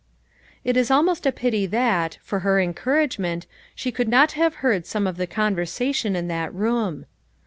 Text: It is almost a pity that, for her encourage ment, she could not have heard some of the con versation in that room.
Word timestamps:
It 0.63 0.77
is 0.77 0.89
almost 0.89 1.27
a 1.27 1.31
pity 1.31 1.67
that, 1.67 2.17
for 2.23 2.39
her 2.39 2.59
encourage 2.59 3.19
ment, 3.19 3.45
she 3.75 3.91
could 3.91 4.09
not 4.09 4.31
have 4.31 4.55
heard 4.65 4.87
some 4.87 5.05
of 5.05 5.17
the 5.17 5.27
con 5.27 5.55
versation 5.55 6.15
in 6.15 6.27
that 6.27 6.51
room. 6.55 7.05